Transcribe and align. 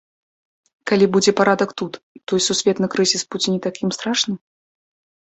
Калі 0.91 1.05
будзе 1.17 1.31
парадак 1.41 1.69
тут, 1.83 1.93
то 2.25 2.31
і 2.41 2.45
сусветны 2.49 2.93
крызіс 2.97 3.23
будзе 3.31 3.47
не 3.57 3.61
такім 3.71 3.89
страшным? 4.01 4.35